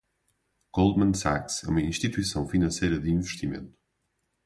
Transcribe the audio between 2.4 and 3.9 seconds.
financeira de investimento.